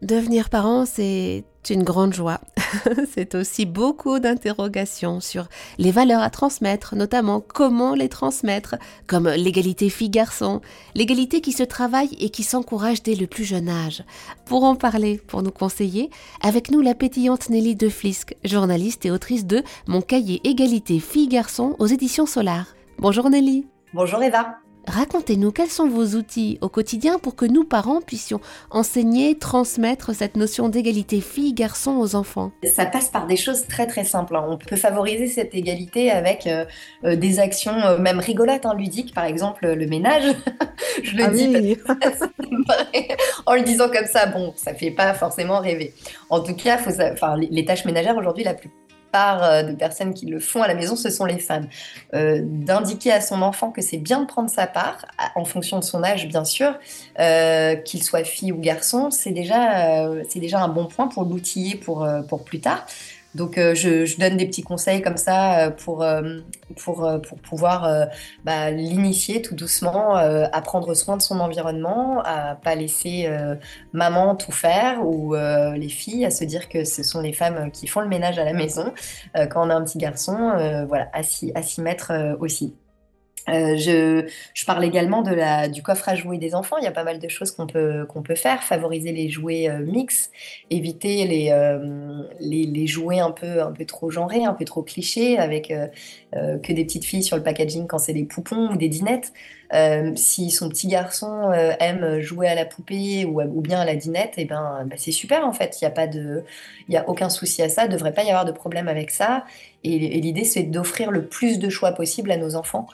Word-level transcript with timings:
Devenir 0.00 0.48
parent, 0.48 0.86
c'est 0.86 1.44
une 1.70 1.82
grande 1.82 2.14
joie. 2.14 2.40
c'est 3.14 3.34
aussi 3.34 3.66
beaucoup 3.66 4.20
d'interrogations 4.20 5.18
sur 5.18 5.48
les 5.78 5.90
valeurs 5.90 6.22
à 6.22 6.30
transmettre, 6.30 6.94
notamment 6.94 7.40
comment 7.40 7.94
les 7.94 8.08
transmettre, 8.08 8.76
comme 9.08 9.28
l'égalité 9.28 9.90
fille-garçon, 9.90 10.60
l'égalité 10.94 11.40
qui 11.40 11.50
se 11.50 11.64
travaille 11.64 12.16
et 12.20 12.30
qui 12.30 12.44
s'encourage 12.44 13.02
dès 13.02 13.16
le 13.16 13.26
plus 13.26 13.44
jeune 13.44 13.68
âge. 13.68 14.04
Pour 14.44 14.62
en 14.62 14.76
parler, 14.76 15.20
pour 15.26 15.42
nous 15.42 15.50
conseiller, 15.50 16.10
avec 16.42 16.70
nous 16.70 16.80
la 16.80 16.94
pétillante 16.94 17.50
Nelly 17.50 17.74
De 17.74 17.88
Flisque, 17.88 18.36
journaliste 18.44 19.04
et 19.04 19.10
autrice 19.10 19.46
de 19.46 19.62
Mon 19.88 20.00
cahier 20.00 20.40
égalité 20.44 21.00
fille-garçon 21.00 21.74
aux 21.80 21.86
éditions 21.86 22.26
Solar. 22.26 22.66
Bonjour 22.98 23.30
Nelly. 23.30 23.66
Bonjour 23.92 24.22
Eva. 24.22 24.58
Racontez-nous 24.88 25.52
quels 25.52 25.68
sont 25.68 25.86
vos 25.86 26.16
outils 26.16 26.56
au 26.62 26.70
quotidien 26.70 27.18
pour 27.18 27.36
que 27.36 27.44
nous, 27.44 27.62
parents, 27.62 28.00
puissions 28.00 28.40
enseigner, 28.70 29.36
transmettre 29.36 30.14
cette 30.14 30.34
notion 30.34 30.70
d'égalité 30.70 31.20
filles-garçons 31.20 31.98
aux 31.98 32.14
enfants? 32.14 32.52
Ça 32.64 32.86
passe 32.86 33.10
par 33.10 33.26
des 33.26 33.36
choses 33.36 33.66
très 33.66 33.86
très 33.86 34.04
simples. 34.04 34.34
Hein. 34.34 34.46
On 34.48 34.56
peut 34.56 34.76
favoriser 34.76 35.26
cette 35.26 35.54
égalité 35.54 36.10
avec 36.10 36.46
euh, 36.46 36.64
euh, 37.04 37.16
des 37.16 37.38
actions 37.38 37.78
euh, 37.84 37.98
même 37.98 38.18
rigolotes, 38.18 38.64
hein, 38.64 38.74
ludiques, 38.74 39.12
par 39.12 39.24
exemple 39.24 39.66
le 39.66 39.86
ménage. 39.86 40.34
Je 41.02 41.16
le 41.16 41.24
ah 41.24 41.28
dis 41.28 41.76
en 43.44 43.54
le 43.54 43.62
disant 43.62 43.88
comme 43.90 44.06
ça, 44.06 44.24
bon, 44.24 44.54
ça 44.56 44.72
fait 44.72 44.90
pas 44.90 45.12
forcément 45.12 45.60
rêver. 45.60 45.92
En 46.30 46.40
tout 46.40 46.54
cas, 46.54 46.78
faut, 46.78 46.90
enfin, 47.12 47.36
les 47.36 47.64
tâches 47.66 47.84
ménagères 47.84 48.16
aujourd'hui, 48.16 48.44
la 48.44 48.54
plus 48.54 48.70
part 49.10 49.42
euh, 49.42 49.62
de 49.62 49.74
personnes 49.74 50.14
qui 50.14 50.26
le 50.26 50.40
font 50.40 50.62
à 50.62 50.68
la 50.68 50.74
maison, 50.74 50.96
ce 50.96 51.10
sont 51.10 51.24
les 51.24 51.38
femmes. 51.38 51.68
Euh, 52.14 52.40
d'indiquer 52.42 53.12
à 53.12 53.20
son 53.20 53.42
enfant 53.42 53.70
que 53.70 53.82
c'est 53.82 53.98
bien 53.98 54.20
de 54.20 54.26
prendre 54.26 54.50
sa 54.50 54.66
part, 54.66 55.04
en 55.34 55.44
fonction 55.44 55.78
de 55.78 55.84
son 55.84 56.02
âge 56.02 56.26
bien 56.28 56.44
sûr, 56.44 56.74
euh, 57.18 57.76
qu'il 57.76 58.02
soit 58.02 58.24
fille 58.24 58.52
ou 58.52 58.58
garçon, 58.58 59.10
c'est 59.10 59.32
déjà, 59.32 60.08
déjà 60.34 60.60
un 60.60 60.68
bon 60.68 60.86
point 60.86 61.08
pour 61.08 61.24
l'outiller 61.24 61.76
pour 61.76 62.44
plus 62.44 62.60
tard. 62.60 62.86
Donc 63.34 63.58
euh, 63.58 63.74
je, 63.74 64.18
donne 64.18 64.36
des 64.36 64.46
petits 64.46 64.62
conseils 64.62 65.02
comme 65.02 65.16
ça 65.16 65.66
euh, 65.66 65.70
pour, 65.70 66.02
euh, 66.02 66.38
pour, 66.82 67.08
pour 67.26 67.38
pouvoir 67.38 68.08
bah, 68.44 68.70
l'initier 68.70 69.42
tout 69.42 69.54
doucement 69.54 70.16
à 70.16 70.60
prendre 70.62 70.94
soin 70.94 71.16
de 71.16 71.22
son 71.22 71.40
environnement, 71.40 72.22
à 72.24 72.56
pas 72.56 72.74
laisser 72.74 73.28
maman 73.92 74.34
tout 74.34 74.52
faire 74.52 75.04
ou 75.06 75.34
les 75.34 75.88
filles 75.88 76.24
à 76.24 76.30
se 76.30 76.44
dire 76.44 76.68
que 76.68 76.84
ce 76.84 77.02
sont 77.02 77.20
les 77.20 77.32
femmes 77.32 77.70
qui 77.70 77.86
font 77.86 78.00
le 78.00 78.08
ménage 78.08 78.38
à 78.38 78.44
la 78.44 78.52
maison 78.52 78.92
quand 79.34 79.66
on 79.66 79.70
a 79.70 79.74
un 79.74 79.84
petit 79.84 79.98
garçon, 79.98 80.84
voilà, 80.88 81.08
à 81.14 81.22
s'y 81.22 81.80
mettre 81.80 82.36
aussi. 82.40 82.74
Euh, 83.48 83.76
je, 83.76 84.64
parle 84.66 84.84
également 84.84 85.22
de 85.22 85.32
la, 85.32 85.68
du 85.68 85.82
coffre 85.82 86.08
à 86.08 86.14
jouets 86.14 86.38
des 86.38 86.54
enfants. 86.54 86.76
Il 86.78 86.84
y 86.84 86.86
a 86.88 86.92
pas 86.92 87.04
mal 87.04 87.18
de 87.18 87.28
choses 87.28 87.50
qu'on 87.50 87.66
peut, 87.66 88.04
qu'on 88.06 88.22
peut 88.22 88.34
faire. 88.34 88.62
Favoriser 88.62 89.12
les 89.12 89.28
jouets 89.28 89.68
euh, 89.68 89.78
mix, 89.78 90.30
éviter 90.70 91.26
les, 91.26 91.50
euh, 91.52 92.22
les, 92.40 92.64
les, 92.64 92.86
jouets 92.86 93.20
un 93.20 93.30
peu, 93.30 93.62
un 93.62 93.72
peu 93.72 93.84
trop 93.84 94.10
genrés, 94.10 94.44
un 94.44 94.54
peu 94.54 94.64
trop 94.64 94.82
clichés, 94.82 95.38
avec 95.38 95.72
que 96.32 96.72
des 96.72 96.84
petites 96.84 97.04
filles 97.04 97.22
sur 97.22 97.36
le 97.36 97.42
packaging 97.42 97.86
quand 97.86 97.98
c'est 97.98 98.12
des 98.12 98.24
poupons 98.24 98.72
ou 98.72 98.76
des 98.76 98.88
dinettes. 98.88 99.32
si 100.16 100.50
son 100.50 100.68
petit 100.68 100.88
garçon 100.88 101.50
aime 101.80 102.20
jouer 102.20 102.48
à 102.48 102.54
la 102.54 102.64
poupée 102.64 103.24
ou, 103.24 103.60
bien 103.60 103.80
à 103.80 103.84
la 103.84 103.96
dinette, 103.96 104.38
et 104.38 104.42
eh 104.42 104.44
ben, 104.44 104.86
bah, 104.86 104.96
c'est 104.98 105.12
super 105.12 105.46
en 105.46 105.52
fait. 105.52 105.80
Il 105.80 105.90
n'y 106.88 106.96
a, 106.96 107.00
a 107.00 107.08
aucun 107.08 107.28
souci 107.28 107.62
à 107.62 107.68
ça. 107.68 107.84
Il 107.84 107.88
ne 107.88 107.94
devrait 107.94 108.12
pas 108.12 108.24
y 108.24 108.30
avoir 108.30 108.44
de 108.44 108.52
problème 108.52 108.88
avec 108.88 109.10
ça. 109.10 109.44
Et, 109.84 109.94
et 109.94 110.20
l'idée, 110.20 110.44
c'est 110.44 110.64
d'offrir 110.64 111.10
le 111.10 111.26
plus 111.26 111.58
de 111.58 111.68
choix 111.68 111.92
possible 111.92 112.30
à 112.30 112.36
nos 112.36 112.56
enfants 112.56 112.88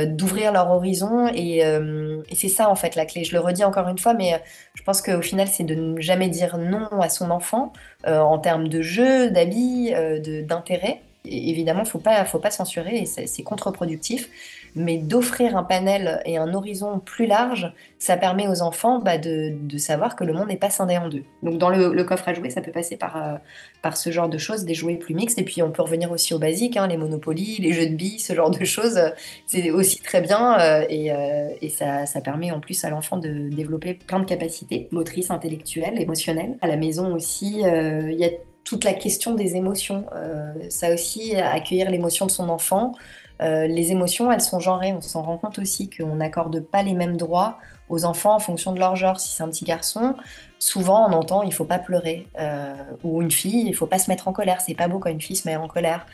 euh, 0.00 0.06
d'ouvrir 0.06 0.52
leur 0.52 0.70
horizon. 0.70 1.26
Euh, 1.28 2.22
et, 2.28 2.34
c'est 2.34 2.48
ça, 2.48 2.68
en 2.68 2.74
fait, 2.74 2.96
la 2.96 3.06
clé. 3.06 3.24
Je 3.24 3.32
le 3.32 3.40
redis 3.40 3.64
encore 3.64 3.88
une 3.88 3.98
fois, 3.98 4.14
mais 4.14 4.34
euh, 4.34 4.38
je 4.74 4.82
pense 4.82 5.02
qu'au 5.02 5.22
final, 5.22 5.48
c'est 5.48 5.64
de 5.64 5.74
ne 5.74 6.00
jamais 6.00 6.28
dire 6.28 6.58
non 6.58 6.88
à 7.00 7.08
son 7.08 7.30
enfant 7.30 7.72
en 8.06 8.38
termes 8.38 8.68
de 8.68 8.80
jeu, 8.80 9.30
d'habits, 9.30 9.92
d'intérêt. 10.46 11.02
Évidemment, 11.24 11.84
faut 11.84 11.98
pas, 11.98 12.24
faut 12.24 12.38
pas 12.38 12.50
censurer 12.50 13.04
c'est 13.04 13.42
contre-productif 13.42 14.30
mais 14.74 14.98
d'offrir 14.98 15.56
un 15.56 15.62
panel 15.62 16.20
et 16.24 16.36
un 16.36 16.54
horizon 16.54 17.00
plus 17.00 17.26
large, 17.26 17.72
ça 17.98 18.16
permet 18.16 18.48
aux 18.48 18.62
enfants 18.62 18.98
bah, 18.98 19.18
de, 19.18 19.56
savoir 19.78 20.16
que 20.16 20.24
le 20.24 20.32
monde 20.32 20.48
n'est 20.48 20.56
pas 20.56 20.70
scindé 20.70 20.96
en 20.96 21.08
deux. 21.08 21.24
Donc 21.42 21.58
dans 21.58 21.70
le, 21.70 22.04
coffre 22.04 22.28
à 22.28 22.34
jouer, 22.34 22.50
ça 22.50 22.60
peut 22.60 22.72
passer 22.72 22.96
par, 22.96 23.16
euh, 23.16 23.36
par 23.82 23.96
ce 23.96 24.10
genre 24.10 24.28
de 24.28 24.38
choses, 24.38 24.64
des 24.64 24.74
jouets 24.74 24.96
plus 24.96 25.14
mixtes, 25.14 25.38
et 25.38 25.44
puis 25.44 25.62
on 25.62 25.70
peut 25.70 25.82
revenir 25.82 26.10
aussi 26.10 26.34
aux 26.34 26.38
basiques, 26.38 26.76
hein, 26.76 26.86
les 26.86 26.96
monopolies, 26.96 27.58
les 27.58 27.72
jeux 27.72 27.86
de 27.86 27.94
billes, 27.94 28.18
ce 28.18 28.34
genre 28.34 28.50
de 28.50 28.64
choses, 28.64 29.00
c'est 29.46 29.70
aussi 29.70 30.00
très 30.00 30.20
bien, 30.20 30.58
euh, 30.60 30.84
et, 30.88 31.12
euh, 31.12 31.48
ça, 31.70 32.20
permet 32.20 32.50
en 32.50 32.60
plus 32.60 32.84
à 32.84 32.90
l'enfant 32.90 33.16
de 33.16 33.48
développer 33.48 33.94
plein 33.94 34.20
de 34.20 34.24
capacités 34.24 34.88
motrices, 34.90 35.30
intellectuelles, 35.30 36.00
émotionnelles. 36.00 36.56
À 36.60 36.66
la 36.66 36.76
maison 36.76 37.14
aussi, 37.14 37.60
il 37.60 38.18
y 38.18 38.24
a 38.24 38.28
toute 38.64 38.84
la 38.84 38.94
question 38.94 39.34
des 39.34 39.56
émotions. 39.56 40.06
ça 40.68 40.92
aussi, 40.92 41.34
accueillir 41.36 41.90
l'émotion 41.90 42.26
de 42.26 42.30
son 42.30 42.48
enfant, 42.48 42.94
euh, 43.40 43.66
les 43.66 43.90
émotions, 43.90 44.30
elles 44.30 44.40
sont 44.40 44.60
genrées. 44.60 44.92
On 44.92 45.00
s'en 45.00 45.22
rend 45.22 45.38
compte 45.38 45.58
aussi 45.58 45.88
qu'on 45.88 46.16
n'accorde 46.16 46.60
pas 46.60 46.82
les 46.82 46.94
mêmes 46.94 47.16
droits 47.16 47.58
aux 47.88 48.04
enfants 48.04 48.34
en 48.34 48.38
fonction 48.38 48.72
de 48.72 48.78
leur 48.78 48.96
genre. 48.96 49.18
Si 49.18 49.34
c'est 49.34 49.42
un 49.42 49.48
petit 49.48 49.64
garçon, 49.64 50.14
souvent 50.58 51.08
on 51.08 51.12
entend 51.12 51.42
il 51.42 51.52
faut 51.52 51.64
pas 51.64 51.78
pleurer. 51.78 52.28
Euh, 52.38 52.74
ou 53.02 53.22
une 53.22 53.30
fille, 53.30 53.66
il 53.66 53.74
faut 53.74 53.86
pas 53.86 53.98
se 53.98 54.10
mettre 54.10 54.28
en 54.28 54.32
colère. 54.32 54.60
C'est 54.60 54.74
pas 54.74 54.88
beau 54.88 54.98
quand 54.98 55.10
une 55.10 55.20
fille 55.20 55.36
se 55.36 55.48
met 55.48 55.56
en 55.56 55.68
colère. 55.68 56.06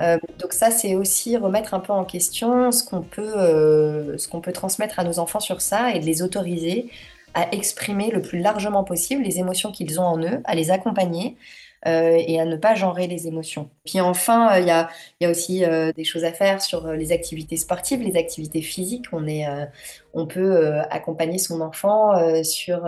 Euh, 0.00 0.18
donc 0.38 0.52
ça, 0.52 0.70
c'est 0.70 0.94
aussi 0.94 1.36
remettre 1.36 1.74
un 1.74 1.80
peu 1.80 1.92
en 1.92 2.04
question 2.04 2.70
ce 2.70 2.84
qu'on 2.84 3.02
peut, 3.02 4.16
ce 4.18 4.28
qu'on 4.28 4.40
peut 4.40 4.52
transmettre 4.52 4.98
à 4.98 5.04
nos 5.04 5.18
enfants 5.18 5.40
sur 5.40 5.60
ça 5.60 5.92
et 5.92 6.00
de 6.00 6.04
les 6.04 6.22
autoriser 6.22 6.90
à 7.34 7.52
exprimer 7.52 8.10
le 8.10 8.22
plus 8.22 8.40
largement 8.40 8.84
possible 8.84 9.22
les 9.22 9.38
émotions 9.38 9.70
qu'ils 9.70 10.00
ont 10.00 10.04
en 10.04 10.22
eux, 10.22 10.40
à 10.44 10.54
les 10.54 10.70
accompagner. 10.70 11.36
Euh, 11.86 12.20
et 12.26 12.40
à 12.40 12.44
ne 12.44 12.56
pas 12.56 12.74
genrer 12.74 13.06
les 13.06 13.28
émotions. 13.28 13.70
Puis 13.84 14.00
enfin, 14.00 14.52
euh, 14.52 14.58
il 14.58 14.66
y, 14.66 15.24
a, 15.24 15.30
aussi 15.30 15.64
euh, 15.64 15.92
des 15.92 16.02
choses 16.02 16.24
à 16.24 16.32
faire 16.32 16.60
sur 16.60 16.92
les 16.92 17.12
activités 17.12 17.56
sportives, 17.56 18.02
les 18.02 18.18
activités 18.18 18.62
physiques. 18.62 19.06
On, 19.12 19.28
est, 19.28 19.46
on 20.12 20.26
peut 20.26 20.80
accompagner 20.90 21.38
son 21.38 21.60
enfant 21.60 22.42
sur 22.42 22.84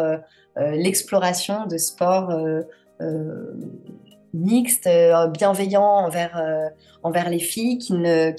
l'exploration 0.57 1.67
de 1.67 1.79
sports 1.79 2.37
mixtes, 4.35 4.89
bienveillants 5.33 5.83
envers, 5.83 6.43
envers 7.03 7.31
les 7.31 7.39
filles 7.39 7.79
qui 7.79 7.93
ne 7.93 8.33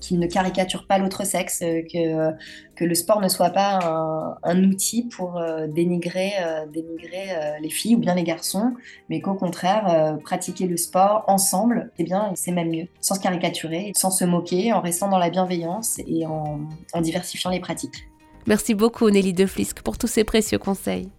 qu'il 0.00 0.18
ne 0.18 0.26
caricature 0.26 0.86
pas 0.86 0.98
l'autre 0.98 1.24
sexe, 1.24 1.62
euh, 1.62 1.82
que, 1.82 2.32
que 2.76 2.84
le 2.84 2.94
sport 2.94 3.20
ne 3.20 3.28
soit 3.28 3.50
pas 3.50 4.38
un, 4.42 4.64
outil 4.64 5.04
pour 5.04 5.38
euh, 5.38 5.66
dénigrer, 5.66 6.32
euh, 6.40 6.66
dénigrer 6.66 7.28
les 7.60 7.70
filles 7.70 7.96
ou 7.96 7.98
bien 7.98 8.14
les 8.14 8.22
garçons, 8.22 8.74
mais 9.08 9.20
qu'au 9.20 9.34
contraire, 9.34 10.18
pratiquer 10.24 10.66
le 10.66 10.76
sport 10.76 11.24
ensemble, 11.26 11.90
c'est 11.96 12.04
bien, 12.04 12.32
c'est 12.34 12.52
même 12.52 12.70
mieux, 12.70 12.86
sans 13.00 13.14
se 13.14 13.20
caricaturer, 13.20 13.92
sans 13.94 14.10
se 14.10 14.24
moquer, 14.24 14.72
en 14.72 14.80
restant 14.80 15.08
dans 15.08 15.18
la 15.18 15.30
bienveillance 15.30 15.98
et 16.06 16.26
en, 16.26 16.60
en 16.92 17.00
diversifiant 17.00 17.50
les 17.50 17.60
pratiques. 17.60 18.08
Merci 18.46 18.74
beaucoup 18.74 19.10
Nelly 19.10 19.32
De 19.32 19.46
Flisque 19.46 19.82
pour 19.82 19.98
tous 19.98 20.06
ces 20.06 20.24
précieux 20.24 20.58
conseils. 20.58 21.10